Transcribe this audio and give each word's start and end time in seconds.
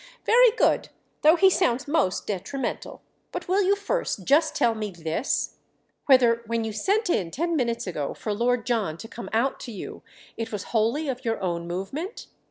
"Very 0.25 0.49
good—though 0.49 1.35
he 1.35 1.51
sounds 1.51 1.87
most 1.87 2.25
detrimental! 2.25 3.03
But 3.31 3.47
will 3.47 3.61
you 3.61 3.75
first 3.75 4.23
just 4.23 4.55
tell 4.55 4.73
me 4.73 4.89
this—whether 4.89 6.41
when 6.47 6.63
you 6.63 6.73
sent 6.73 7.07
in 7.07 7.29
ten 7.29 7.55
minutes 7.55 7.85
ago 7.85 8.15
for 8.15 8.33
Lord 8.33 8.65
John 8.65 8.97
to 8.97 9.07
come 9.07 9.29
out 9.31 9.59
to 9.59 9.71
you 9.71 10.01
it 10.37 10.51
was 10.51 10.63
wholly 10.73 11.07
of 11.07 11.23
your 11.23 11.39
own 11.39 11.67
movement?" 11.67 12.25